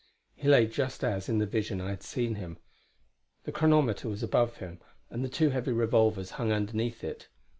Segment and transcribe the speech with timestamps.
[0.33, 2.57] He lay just as, in the vision, I had seen him;
[3.43, 4.79] the chronometer was above him
[5.11, 7.27] and the two heavy revolvers hung underneath it.